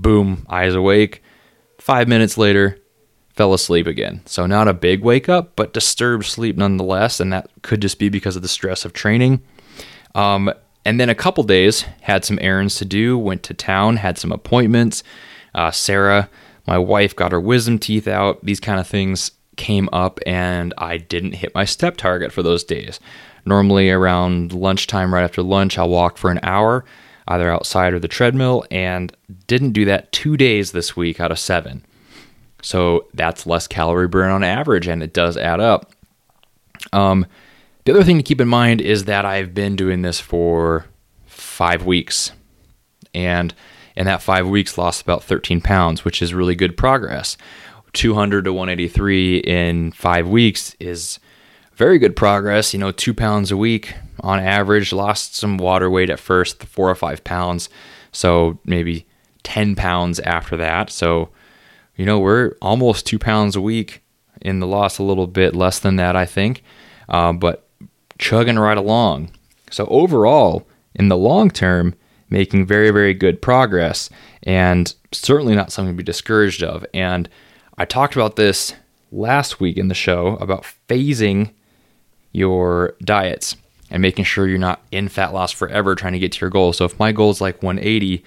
boom, 0.01 0.45
eyes 0.49 0.75
awake. 0.75 1.23
Five 1.79 2.07
minutes 2.07 2.37
later, 2.37 2.79
fell 3.35 3.53
asleep 3.53 3.87
again. 3.87 4.21
So 4.25 4.45
not 4.45 4.67
a 4.67 4.73
big 4.73 5.01
wake 5.01 5.27
up, 5.27 5.55
but 5.55 5.73
disturbed 5.73 6.25
sleep 6.25 6.55
nonetheless, 6.55 7.19
and 7.19 7.33
that 7.33 7.49
could 7.61 7.81
just 7.81 7.99
be 7.99 8.09
because 8.09 8.35
of 8.35 8.41
the 8.41 8.47
stress 8.47 8.85
of 8.85 8.93
training. 8.93 9.41
Um, 10.15 10.53
and 10.85 10.99
then 10.99 11.09
a 11.09 11.15
couple 11.15 11.43
days, 11.43 11.81
had 12.01 12.25
some 12.25 12.37
errands 12.41 12.75
to 12.75 12.85
do, 12.85 13.17
went 13.17 13.43
to 13.43 13.53
town, 13.53 13.97
had 13.97 14.17
some 14.17 14.31
appointments. 14.31 15.03
Uh, 15.55 15.71
Sarah, 15.71 16.29
my 16.67 16.77
wife, 16.77 17.15
got 17.15 17.31
her 17.31 17.39
wisdom 17.39 17.79
teeth 17.79 18.07
out. 18.07 18.43
These 18.43 18.59
kind 18.59 18.79
of 18.79 18.87
things 18.87 19.31
came 19.55 19.87
up, 19.93 20.19
and 20.25 20.73
I 20.77 20.97
didn't 20.97 21.33
hit 21.33 21.55
my 21.55 21.65
step 21.65 21.97
target 21.97 22.31
for 22.31 22.43
those 22.43 22.63
days. 22.63 22.99
Normally, 23.45 23.89
around 23.89 24.53
lunchtime, 24.53 25.13
right 25.13 25.23
after 25.23 25.41
lunch, 25.41 25.77
I'll 25.77 25.89
walk 25.89 26.17
for 26.17 26.31
an 26.31 26.39
hour. 26.43 26.85
Either 27.27 27.51
outside 27.51 27.93
or 27.93 27.99
the 27.99 28.07
treadmill, 28.07 28.65
and 28.71 29.15
didn't 29.47 29.71
do 29.71 29.85
that 29.85 30.11
two 30.11 30.37
days 30.37 30.71
this 30.71 30.95
week 30.95 31.19
out 31.19 31.31
of 31.31 31.39
seven. 31.39 31.85
So 32.61 33.07
that's 33.13 33.45
less 33.45 33.67
calorie 33.67 34.07
burn 34.07 34.31
on 34.31 34.43
average, 34.43 34.87
and 34.87 35.03
it 35.03 35.13
does 35.13 35.37
add 35.37 35.59
up. 35.59 35.91
Um, 36.91 37.25
the 37.85 37.91
other 37.91 38.03
thing 38.03 38.17
to 38.17 38.23
keep 38.23 38.39
in 38.39 38.47
mind 38.47 38.81
is 38.81 39.05
that 39.05 39.25
I've 39.25 39.53
been 39.53 39.75
doing 39.75 40.01
this 40.01 40.19
for 40.19 40.85
five 41.25 41.85
weeks, 41.85 42.31
and 43.13 43.53
in 43.95 44.05
that 44.05 44.21
five 44.21 44.47
weeks, 44.47 44.77
lost 44.77 45.01
about 45.01 45.23
13 45.23 45.61
pounds, 45.61 46.03
which 46.05 46.21
is 46.21 46.33
really 46.33 46.55
good 46.55 46.77
progress. 46.77 47.37
200 47.93 48.45
to 48.45 48.53
183 48.53 49.37
in 49.37 49.91
five 49.91 50.27
weeks 50.27 50.75
is 50.79 51.19
very 51.75 51.97
good 51.97 52.15
progress. 52.15 52.73
You 52.73 52.79
know, 52.79 52.91
two 52.91 53.13
pounds 53.13 53.51
a 53.51 53.57
week 53.57 53.95
on 54.19 54.39
average. 54.39 54.93
Lost 54.93 55.35
some 55.35 55.57
water 55.57 55.89
weight 55.89 56.09
at 56.09 56.19
first, 56.19 56.63
four 56.63 56.89
or 56.89 56.95
five 56.95 57.23
pounds. 57.23 57.69
So 58.11 58.59
maybe 58.65 59.05
10 59.43 59.75
pounds 59.75 60.19
after 60.21 60.55
that. 60.57 60.89
So, 60.89 61.29
you 61.95 62.05
know, 62.05 62.19
we're 62.19 62.55
almost 62.61 63.05
two 63.05 63.19
pounds 63.19 63.55
a 63.55 63.61
week 63.61 64.01
in 64.41 64.59
the 64.59 64.67
loss, 64.67 64.97
a 64.97 65.03
little 65.03 65.27
bit 65.27 65.55
less 65.55 65.79
than 65.79 65.95
that, 65.97 66.15
I 66.15 66.25
think. 66.25 66.63
Uh, 67.09 67.33
but 67.33 67.67
chugging 68.19 68.59
right 68.59 68.77
along. 68.77 69.31
So, 69.71 69.85
overall, 69.87 70.67
in 70.95 71.07
the 71.09 71.17
long 71.17 71.49
term, 71.49 71.95
making 72.29 72.65
very, 72.65 72.89
very 72.89 73.13
good 73.13 73.41
progress 73.41 74.09
and 74.43 74.93
certainly 75.11 75.55
not 75.55 75.71
something 75.71 75.93
to 75.93 75.97
be 75.97 76.03
discouraged 76.03 76.63
of. 76.63 76.85
And 76.93 77.29
I 77.77 77.85
talked 77.85 78.15
about 78.15 78.35
this 78.35 78.73
last 79.11 79.59
week 79.59 79.77
in 79.77 79.87
the 79.87 79.95
show 79.95 80.37
about 80.37 80.65
phasing 80.87 81.51
your 82.33 82.95
diets 83.03 83.55
and 83.89 84.01
making 84.01 84.25
sure 84.25 84.47
you're 84.47 84.57
not 84.57 84.81
in 84.91 85.07
fat 85.07 85.33
loss 85.33 85.51
forever 85.51 85.95
trying 85.95 86.13
to 86.13 86.19
get 86.19 86.33
to 86.33 86.41
your 86.41 86.49
goal. 86.49 86.73
So 86.73 86.83
if 86.83 86.99
my 86.99 87.11
goal 87.11 87.29
is 87.29 87.39
like 87.39 87.61
180 87.63 88.23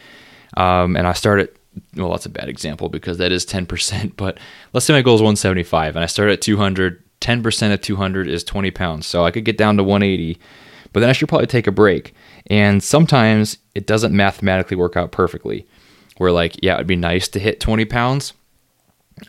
um, 0.56 0.96
and 0.96 1.06
I 1.06 1.12
start 1.12 1.40
at, 1.40 1.52
well, 1.96 2.12
that's 2.12 2.24
a 2.24 2.30
bad 2.30 2.48
example 2.48 2.88
because 2.88 3.18
that 3.18 3.32
is 3.32 3.44
10%, 3.44 4.12
but 4.16 4.38
let's 4.72 4.86
say 4.86 4.94
my 4.94 5.02
goal 5.02 5.16
is 5.16 5.20
175 5.20 5.96
and 5.96 6.02
I 6.02 6.06
start 6.06 6.30
at 6.30 6.40
200, 6.40 7.02
10% 7.20 7.74
of 7.74 7.80
200 7.80 8.28
is 8.28 8.44
20 8.44 8.70
pounds. 8.70 9.06
So 9.06 9.24
I 9.24 9.30
could 9.30 9.44
get 9.44 9.58
down 9.58 9.76
to 9.76 9.82
180, 9.82 10.38
but 10.92 11.00
then 11.00 11.10
I 11.10 11.12
should 11.12 11.28
probably 11.28 11.48
take 11.48 11.66
a 11.66 11.72
break. 11.72 12.14
And 12.46 12.82
sometimes 12.82 13.58
it 13.74 13.86
doesn't 13.86 14.14
mathematically 14.14 14.76
work 14.76 14.96
out 14.96 15.10
perfectly. 15.10 15.66
Where, 16.18 16.32
like, 16.32 16.62
yeah, 16.62 16.76
it'd 16.76 16.86
be 16.86 16.96
nice 16.96 17.28
to 17.28 17.38
hit 17.38 17.60
20 17.60 17.84
pounds 17.84 18.32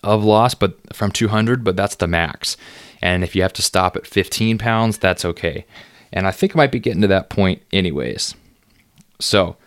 of 0.04 0.24
loss, 0.24 0.54
but 0.54 0.78
from 0.96 1.12
200, 1.12 1.64
but 1.64 1.76
that's 1.76 1.96
the 1.96 2.08
max. 2.08 2.56
And 3.02 3.24
if 3.24 3.36
you 3.36 3.42
have 3.42 3.54
to 3.54 3.62
stop 3.62 3.96
at 3.96 4.08
15 4.08 4.58
pounds, 4.58 4.98
that's 4.98 5.26
okay. 5.26 5.66
And 6.12 6.26
I 6.26 6.32
think 6.32 6.56
I 6.56 6.58
might 6.58 6.72
be 6.72 6.80
getting 6.80 7.02
to 7.02 7.08
that 7.08 7.30
point 7.30 7.62
anyways. 7.72 8.36
So, 9.20 9.58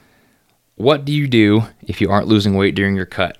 what 0.76 1.04
do 1.04 1.12
you 1.12 1.28
do 1.28 1.64
if 1.82 2.00
you 2.00 2.10
aren't 2.10 2.28
losing 2.28 2.54
weight 2.54 2.74
during 2.74 2.96
your 2.96 3.06
cut? 3.06 3.38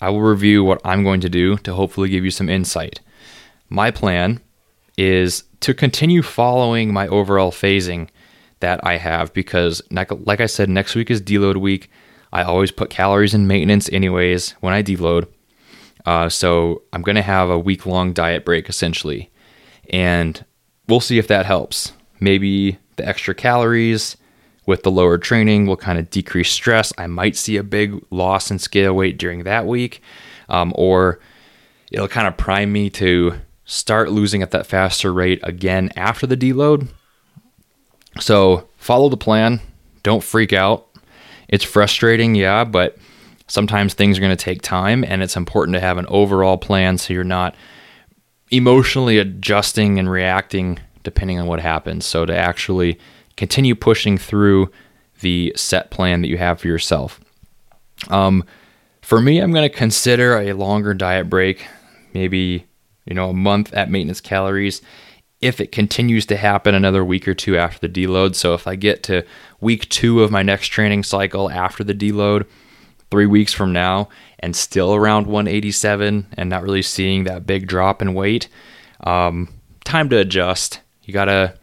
I 0.00 0.10
will 0.10 0.22
review 0.22 0.64
what 0.64 0.80
I'm 0.84 1.04
going 1.04 1.20
to 1.20 1.28
do 1.28 1.56
to 1.58 1.74
hopefully 1.74 2.08
give 2.08 2.24
you 2.24 2.30
some 2.30 2.48
insight. 2.48 3.00
My 3.68 3.90
plan 3.90 4.40
is 4.96 5.44
to 5.60 5.74
continue 5.74 6.22
following 6.22 6.92
my 6.92 7.06
overall 7.08 7.52
phasing 7.52 8.08
that 8.60 8.84
I 8.84 8.96
have 8.96 9.32
because, 9.32 9.82
like 9.90 10.40
I 10.40 10.46
said, 10.46 10.68
next 10.68 10.94
week 10.94 11.10
is 11.10 11.20
deload 11.20 11.56
week. 11.56 11.90
I 12.32 12.42
always 12.42 12.70
put 12.70 12.90
calories 12.90 13.34
in 13.34 13.46
maintenance, 13.46 13.88
anyways, 13.90 14.52
when 14.60 14.72
I 14.72 14.82
deload. 14.82 15.26
Uh, 16.06 16.28
so 16.28 16.82
I'm 16.92 17.02
going 17.02 17.16
to 17.16 17.22
have 17.22 17.50
a 17.50 17.58
week 17.58 17.86
long 17.86 18.12
diet 18.12 18.44
break 18.44 18.68
essentially. 18.68 19.29
And 19.90 20.44
we'll 20.88 21.00
see 21.00 21.18
if 21.18 21.28
that 21.28 21.46
helps. 21.46 21.92
Maybe 22.20 22.78
the 22.96 23.06
extra 23.06 23.34
calories 23.34 24.16
with 24.66 24.82
the 24.82 24.90
lower 24.90 25.18
training 25.18 25.66
will 25.66 25.76
kind 25.76 25.98
of 25.98 26.10
decrease 26.10 26.50
stress. 26.50 26.92
I 26.96 27.06
might 27.06 27.36
see 27.36 27.56
a 27.56 27.62
big 27.62 28.00
loss 28.10 28.50
in 28.50 28.58
scale 28.58 28.94
weight 28.94 29.18
during 29.18 29.42
that 29.44 29.66
week. 29.66 30.02
Um, 30.48 30.72
or 30.76 31.20
it'll 31.90 32.08
kind 32.08 32.26
of 32.26 32.36
prime 32.36 32.72
me 32.72 32.90
to 32.90 33.40
start 33.64 34.10
losing 34.10 34.42
at 34.42 34.50
that 34.52 34.66
faster 34.66 35.12
rate 35.12 35.40
again 35.42 35.90
after 35.96 36.26
the 36.26 36.36
deload 36.36 36.88
so 38.18 38.68
follow 38.76 39.08
the 39.08 39.16
plan. 39.16 39.60
Don't 40.02 40.24
freak 40.24 40.52
out. 40.52 40.86
It's 41.48 41.64
frustrating, 41.64 42.34
yeah, 42.34 42.64
but 42.64 42.96
sometimes 43.46 43.94
things 43.94 44.16
are 44.16 44.20
going 44.20 44.36
to 44.36 44.44
take 44.44 44.62
time 44.62 45.04
and 45.04 45.22
it's 45.22 45.36
important 45.36 45.74
to 45.74 45.80
have 45.80 45.98
an 45.98 46.06
overall 46.08 46.56
plan 46.56 46.96
so 46.98 47.12
you're 47.12 47.24
not 47.24 47.54
emotionally 48.50 49.18
adjusting 49.18 49.98
and 49.98 50.10
reacting 50.10 50.78
depending 51.02 51.38
on 51.38 51.46
what 51.46 51.60
happens. 51.60 52.04
So 52.04 52.26
to 52.26 52.36
actually 52.36 52.98
continue 53.36 53.74
pushing 53.74 54.18
through 54.18 54.70
the 55.20 55.52
set 55.56 55.90
plan 55.90 56.22
that 56.22 56.28
you 56.28 56.38
have 56.38 56.60
for 56.60 56.68
yourself. 56.68 57.20
Um, 58.08 58.44
for 59.00 59.20
me, 59.20 59.38
I'm 59.38 59.52
going 59.52 59.68
to 59.68 59.74
consider 59.74 60.38
a 60.38 60.52
longer 60.52 60.94
diet 60.94 61.28
break, 61.28 61.66
maybe 62.14 62.66
you 63.06 63.14
know 63.14 63.30
a 63.30 63.34
month 63.34 63.72
at 63.72 63.90
maintenance 63.90 64.20
calories 64.20 64.82
if 65.40 65.60
it 65.60 65.72
continues 65.72 66.26
to 66.26 66.36
happen 66.36 66.74
another 66.74 67.04
week 67.04 67.26
or 67.26 67.34
two 67.34 67.56
after 67.56 67.86
the 67.86 67.92
deload. 67.92 68.34
So 68.34 68.54
if 68.54 68.66
I 68.66 68.76
get 68.76 69.02
to 69.04 69.24
week 69.60 69.88
two 69.88 70.22
of 70.22 70.30
my 70.30 70.42
next 70.42 70.68
training 70.68 71.02
cycle 71.02 71.50
after 71.50 71.82
the 71.82 71.94
deload, 71.94 72.46
three 73.10 73.26
weeks 73.26 73.52
from 73.52 73.72
now, 73.72 74.08
and 74.38 74.54
still 74.54 74.94
around 74.94 75.26
187 75.26 76.26
and 76.36 76.50
not 76.50 76.62
really 76.62 76.82
seeing 76.82 77.24
that 77.24 77.46
big 77.46 77.66
drop 77.66 78.00
in 78.02 78.14
weight, 78.14 78.48
um, 79.04 79.48
time 79.84 80.08
to 80.08 80.18
adjust. 80.18 80.80
You 81.04 81.12
gotta 81.12 81.54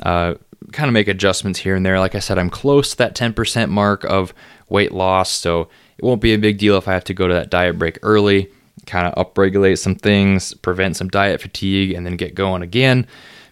uh, 0.00 0.34
kind 0.72 0.88
of 0.88 0.94
make 0.94 1.08
adjustments 1.08 1.60
here 1.60 1.74
and 1.74 1.84
there. 1.84 2.00
Like 2.00 2.14
I 2.14 2.20
said, 2.20 2.38
I'm 2.38 2.50
close 2.50 2.90
to 2.90 2.96
that 2.98 3.14
10% 3.14 3.68
mark 3.68 4.04
of 4.04 4.32
weight 4.68 4.92
loss, 4.92 5.30
so 5.30 5.68
it 5.98 6.04
won't 6.04 6.22
be 6.22 6.34
a 6.34 6.38
big 6.38 6.58
deal 6.58 6.76
if 6.76 6.88
I 6.88 6.92
have 6.92 7.04
to 7.04 7.14
go 7.14 7.28
to 7.28 7.34
that 7.34 7.50
diet 7.50 7.78
break 7.78 7.98
early 8.02 8.50
kind 8.86 9.06
of 9.06 9.14
upregulate 9.14 9.78
some 9.78 9.94
things, 9.94 10.54
prevent 10.54 10.96
some 10.96 11.08
diet 11.08 11.40
fatigue, 11.40 11.92
and 11.92 12.06
then 12.06 12.16
get 12.16 12.34
going 12.34 12.62
again. 12.62 13.06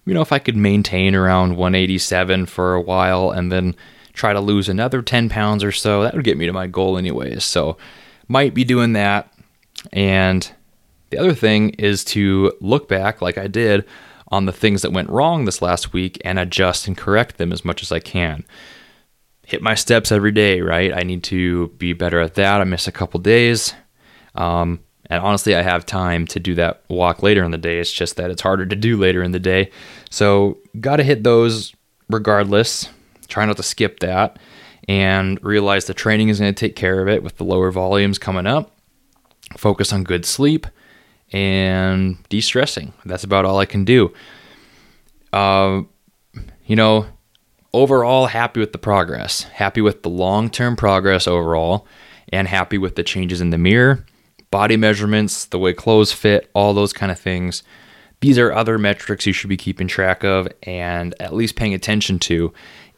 You 0.07 0.15
know, 0.15 0.21
if 0.21 0.33
I 0.33 0.39
could 0.39 0.57
maintain 0.57 1.15
around 1.15 1.57
187 1.57 2.47
for 2.47 2.75
a 2.75 2.81
while 2.81 3.31
and 3.31 3.51
then 3.51 3.75
try 4.15 4.33
to 4.33 4.41
lose 4.41 4.69
another 4.69 5.03
10 5.03 5.29
pounds 5.29 5.63
or 5.63 5.73
so, 5.73 6.03
that 6.03 6.15
would 6.15 6.25
get 6.25 6.39
me 6.39 6.47
to 6.47 6.53
my 6.53 6.67
goal 6.67 6.97
anyways. 6.97 7.45
So, 7.45 7.77
might 8.29 8.55
be 8.55 8.65
doing 8.65 8.95
that. 8.95 9.33
And 9.93 10.51
the 11.11 11.19
other 11.19 11.35
thing 11.35 11.71
is 11.71 12.05
to 12.05 12.53
look 12.61 12.89
back, 12.89 13.21
like 13.21 13.37
I 13.37 13.49
did, 13.49 13.85
on 14.29 14.47
the 14.47 14.53
things 14.53 14.83
that 14.83 14.93
went 14.93 15.11
wrong 15.11 15.45
this 15.45 15.61
last 15.61 15.93
week 15.93 16.21
and 16.25 16.39
adjust 16.39 16.87
and 16.87 16.97
correct 16.97 17.37
them 17.37 17.53
as 17.53 17.65
much 17.65 17.83
as 17.83 17.93
I 17.93 18.01
can. 18.01 18.45
Hit 19.47 19.63
my 19.63 19.75
steps 19.75 20.11
every 20.11 20.33
day, 20.33 20.61
right? 20.61 20.93
I 20.93 21.03
need 21.03 21.23
to 21.25 21.69
be 21.77 21.93
better 21.93 22.21
at 22.21 22.35
that. 22.35 22.61
I 22.61 22.65
miss 22.65 22.89
a 22.89 22.93
couple 22.93 23.21
days. 23.21 23.75
Um, 24.35 24.81
and 25.11 25.23
honestly, 25.23 25.55
I 25.55 25.63
have 25.63 25.85
time 25.85 26.27
to 26.29 26.41
do 26.41 26.55
that 26.55 26.83
walk 26.89 27.23
later 27.23 27.45
in 27.45 27.51
the 27.51 27.59
day. 27.59 27.79
It's 27.79 27.93
just 27.93 28.17
that 28.17 28.31
it's 28.31 28.43
harder 28.43 28.65
to 28.65 28.75
do 28.75 28.97
later 28.97 29.23
in 29.23 29.33
the 29.33 29.39
day. 29.39 29.71
So, 30.11 30.59
got 30.81 30.97
to 30.97 31.05
hit 31.05 31.23
those 31.23 31.75
regardless. 32.09 32.89
Try 33.27 33.45
not 33.47 33.57
to 33.57 33.63
skip 33.63 34.01
that 34.01 34.39
and 34.89 35.43
realize 35.43 35.87
the 35.87 35.95
training 35.95 36.29
is 36.29 36.41
going 36.41 36.55
to 36.55 36.59
take 36.59 36.77
care 36.77 37.01
of 37.01 37.09
it 37.09 37.23
with 37.23 37.37
the 37.37 37.45
lower 37.45 37.71
volumes 37.71 38.19
coming 38.19 38.47
up. 38.47 38.77
Focus 39.57 39.93
on 39.93 40.05
good 40.05 40.25
sleep 40.25 40.67
and 41.33 42.17
de 42.29 42.41
stressing. 42.41 42.93
That's 43.05 43.25
about 43.25 43.45
all 43.45 43.59
I 43.59 43.67
can 43.67 43.85
do. 43.85 44.13
Uh, 45.33 45.83
you 46.67 46.77
know, 46.77 47.07
overall, 47.73 48.27
happy 48.27 48.61
with 48.61 48.73
the 48.73 48.79
progress, 48.79 49.43
happy 49.45 49.81
with 49.81 50.03
the 50.03 50.11
long 50.11 50.51
term 50.51 50.77
progress 50.77 51.27
overall, 51.27 51.87
and 52.31 52.49
happy 52.49 52.79
with 52.79 52.97
the 52.97 53.03
changes 53.03 53.41
in 53.41 53.51
the 53.51 53.59
mirror 53.59 54.05
body 54.55 54.77
measurements, 54.77 55.47
the 55.47 55.59
way 55.59 55.73
clothes 55.73 56.13
fit, 56.13 56.49
all 56.55 56.73
those 56.73 56.93
kind 56.93 57.11
of 57.11 57.19
things. 57.19 57.65
These 58.21 58.39
are 58.39 58.53
other 58.53 58.79
metrics 58.79 59.27
you 59.27 59.33
should 59.33 59.49
be 59.49 59.57
keeping 59.57 59.89
track 59.89 60.23
of 60.23 60.47
and 60.63 61.13
at 61.19 61.35
least 61.35 61.57
paying 61.57 61.75
attention 61.75 62.21
to. 62.21 62.53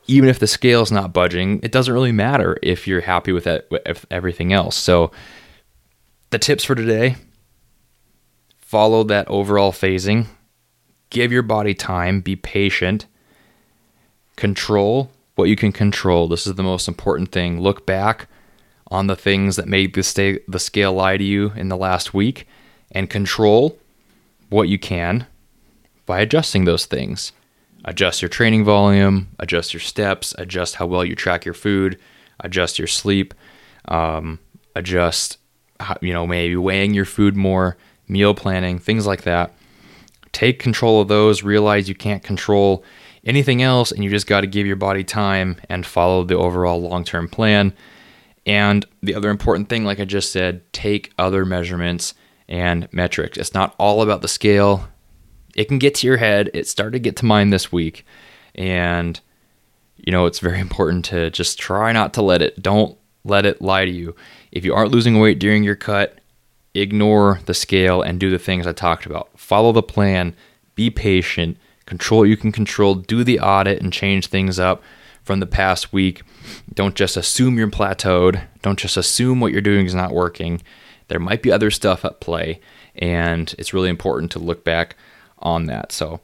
Even 0.06 0.28
if 0.28 0.38
the 0.38 0.46
scale 0.46 0.82
is 0.82 0.92
not 0.92 1.12
budging, 1.12 1.60
it 1.62 1.72
doesn't 1.72 1.92
really 1.92 2.12
matter 2.12 2.58
if 2.62 2.86
you're 2.86 3.00
happy 3.00 3.32
with, 3.32 3.44
that, 3.44 3.68
with 3.70 4.06
everything 4.10 4.52
else. 4.52 4.76
So, 4.76 5.10
the 6.30 6.38
tips 6.38 6.64
for 6.64 6.75
today 6.75 7.16
follow 8.58 9.04
that 9.04 9.28
overall 9.28 9.72
phasing, 9.72 10.26
give 11.10 11.30
your 11.32 11.42
body 11.42 11.72
time, 11.72 12.20
be 12.20 12.34
patient, 12.34 13.06
control 14.34 15.10
what 15.36 15.48
you 15.48 15.56
can 15.56 15.70
control. 15.70 16.26
This 16.26 16.46
is 16.46 16.54
the 16.54 16.62
most 16.62 16.88
important 16.88 17.30
thing. 17.30 17.60
Look 17.60 17.86
back 17.86 18.26
on 18.88 19.06
the 19.06 19.16
things 19.16 19.56
that 19.56 19.68
made 19.68 19.94
the, 19.94 20.02
sta- 20.02 20.40
the 20.48 20.58
scale 20.58 20.94
lie 20.94 21.16
to 21.16 21.25
you 21.25 21.52
in 21.52 21.68
the 21.68 21.76
last 21.76 22.12
week 22.12 22.48
and 22.90 23.08
control 23.08 23.78
what 24.48 24.68
you 24.68 24.78
can 24.78 25.26
by 26.06 26.20
adjusting 26.20 26.64
those 26.64 26.86
things. 26.86 27.32
Adjust 27.85 28.23
your 28.23 28.28
training 28.28 28.64
volume, 28.64 29.28
adjust 29.38 29.73
your 29.73 29.80
steps, 29.80 30.35
adjust 30.38 30.76
how 30.76 30.87
well 30.87 31.04
you 31.04 31.14
track 31.14 31.45
your 31.45 31.54
food, 31.54 31.99
adjust 32.40 32.78
your 32.78 32.88
sleep, 32.88 33.33
um, 33.87 34.38
adjust, 34.75 35.38
you 36.00 36.12
know, 36.12 36.26
maybe 36.26 36.56
weighing 36.56 36.95
your 36.95 37.04
food 37.04 37.37
more, 37.37 37.76
meal 38.09 38.35
planning, 38.35 38.78
things 38.78 39.06
like 39.06 39.23
that. 39.23 39.52
Take 40.33 40.59
control 40.59 41.00
of 41.00 41.09
those. 41.09 41.42
Realize 41.42 41.88
you 41.88 41.95
can't 41.95 42.23
control 42.23 42.85
anything 43.25 43.62
else, 43.62 43.90
and 43.92 44.02
you 44.04 44.11
just 44.11 44.26
got 44.26 44.42
to 44.42 44.47
give 44.47 44.66
your 44.66 44.76
body 44.76 45.04
time 45.04 45.56
and 45.68 45.85
follow 45.87 46.25
the 46.25 46.37
overall 46.37 46.80
long 46.80 47.04
term 47.04 47.28
plan. 47.28 47.73
And 48.45 48.87
the 49.02 49.14
other 49.14 49.30
important 49.30 49.68
thing, 49.68 49.85
like 49.85 49.99
I 49.99 50.04
just 50.04 50.33
said, 50.33 50.73
take 50.73 51.12
other 51.18 51.45
measurements 51.45 52.14
and 52.49 52.88
metrics. 52.92 53.37
It's 53.38 53.54
not 53.54 53.75
all 53.78 54.02
about 54.02 54.23
the 54.23 54.28
scale. 54.28 54.88
It 55.56 55.68
can 55.68 55.78
get 55.78 55.96
to 55.96 56.06
your 56.06 56.18
head. 56.18 56.50
It 56.54 56.68
started 56.68 56.92
to 56.92 57.00
get 57.00 57.16
to 57.16 57.25
mine 57.25 57.50
this 57.50 57.72
week. 57.72 58.04
And, 58.54 59.18
you 59.96 60.12
know, 60.12 60.26
it's 60.26 60.38
very 60.38 60.60
important 60.66 61.04
to 61.06 61.30
just 61.30 61.58
try 61.58 61.90
not 61.90 62.14
to 62.14 62.22
let 62.22 62.42
it, 62.42 62.62
don't 62.62 62.96
let 63.25 63.46
it 63.46 63.60
lie 63.60 63.86
to 63.86 63.90
you. 63.90 64.14
If 64.52 64.64
you 64.64 64.75
aren't 64.75 64.92
losing 64.92 65.18
weight 65.18 65.40
during 65.40 65.64
your 65.64 65.75
cut, 65.75 66.20
ignore 66.75 67.40
the 67.46 67.54
scale 67.54 68.02
and 68.02 68.20
do 68.20 68.30
the 68.30 68.38
things 68.38 68.66
I 68.66 68.72
talked 68.72 69.06
about. 69.06 69.30
Follow 69.38 69.72
the 69.72 69.82
plan, 69.82 70.36
be 70.75 70.90
patient, 70.90 71.56
control 71.86 72.20
what 72.20 72.28
you 72.28 72.36
can 72.36 72.52
control, 72.52 72.94
do 72.94 73.25
the 73.25 73.40
audit 73.40 73.82
and 73.82 73.92
change 73.92 74.26
things 74.26 74.58
up 74.58 74.82
from 75.22 75.40
the 75.40 75.46
past 75.46 75.92
week. 75.92 76.22
Don't 76.72 76.94
just 76.94 77.16
assume 77.16 77.56
you're 77.56 77.68
plateaued. 77.68 78.42
Don't 78.62 78.78
just 78.78 78.96
assume 78.96 79.40
what 79.40 79.52
you're 79.52 79.60
doing 79.62 79.86
is 79.86 79.94
not 79.94 80.12
working. 80.12 80.62
There 81.08 81.18
might 81.18 81.42
be 81.42 81.50
other 81.50 81.70
stuff 81.70 82.04
at 82.04 82.20
play, 82.20 82.60
and 82.96 83.54
it's 83.58 83.72
really 83.72 83.88
important 83.88 84.30
to 84.32 84.38
look 84.38 84.64
back 84.64 84.96
on 85.46 85.66
that. 85.66 85.92
So 85.92 86.20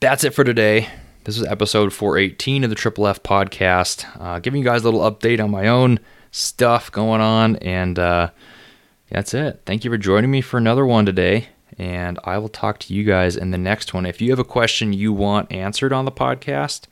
that's 0.00 0.24
it 0.24 0.34
for 0.34 0.44
today. 0.44 0.88
This 1.24 1.36
is 1.36 1.44
episode 1.44 1.92
418 1.92 2.64
of 2.64 2.70
the 2.70 2.74
Triple 2.74 3.06
F 3.06 3.22
podcast, 3.22 4.06
uh, 4.18 4.38
giving 4.40 4.58
you 4.60 4.64
guys 4.64 4.82
a 4.82 4.90
little 4.90 5.08
update 5.08 5.44
on 5.44 5.50
my 5.50 5.68
own 5.68 6.00
stuff 6.30 6.90
going 6.90 7.20
on, 7.20 7.56
and 7.56 7.98
uh, 7.98 8.30
that's 9.10 9.34
it. 9.34 9.60
Thank 9.66 9.84
you 9.84 9.90
for 9.90 9.98
joining 9.98 10.30
me 10.30 10.40
for 10.40 10.56
another 10.56 10.86
one 10.86 11.04
today, 11.04 11.48
and 11.78 12.18
I 12.24 12.38
will 12.38 12.48
talk 12.48 12.78
to 12.80 12.94
you 12.94 13.04
guys 13.04 13.36
in 13.36 13.50
the 13.50 13.58
next 13.58 13.92
one. 13.92 14.06
If 14.06 14.20
you 14.20 14.30
have 14.30 14.38
a 14.38 14.44
question 14.44 14.94
you 14.94 15.12
want 15.12 15.52
answered 15.52 15.92
on 15.92 16.06
the 16.06 16.10
podcast, 16.10 16.86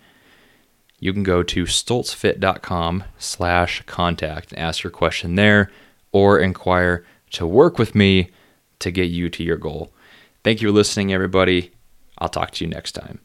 you 1.00 1.14
can 1.14 1.22
go 1.22 1.42
to 1.42 1.64
stoltzfit.com 1.64 3.04
slash 3.18 3.82
contact 3.86 4.52
and 4.52 4.60
ask 4.60 4.84
your 4.84 4.90
question 4.90 5.34
there 5.34 5.72
or 6.12 6.38
inquire 6.38 7.06
to 7.30 7.46
work 7.46 7.78
with 7.78 7.94
me 7.94 8.30
to 8.80 8.90
get 8.90 9.04
you 9.04 9.30
to 9.30 9.42
your 9.42 9.56
goal. 9.56 9.92
Thank 10.42 10.62
you 10.62 10.68
for 10.68 10.72
listening, 10.72 11.12
everybody. 11.12 11.72
I'll 12.18 12.28
talk 12.28 12.52
to 12.52 12.64
you 12.64 12.70
next 12.70 12.92
time. 12.92 13.20